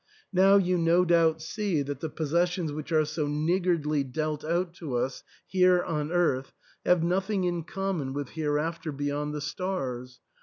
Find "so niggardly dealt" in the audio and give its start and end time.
3.05-4.43